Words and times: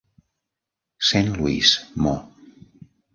Saint 0.97 1.37
Louis, 1.37 1.85
Mo 1.95 2.15